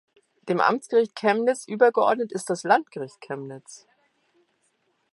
Dem 0.49 0.59
Amtsgericht 0.59 1.15
Chemnitz 1.15 1.67
übergeordnet 1.67 2.31
ist 2.31 2.49
das 2.49 2.63
Landgericht 2.63 3.21
Chemnitz. 3.21 3.85